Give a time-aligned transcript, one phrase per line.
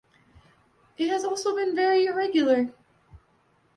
[0.97, 2.73] It has also been very irregular.